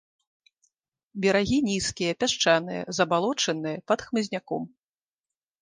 [1.25, 4.63] Берагі нізкія, пясчаныя, забалочаныя, пад хмызняком.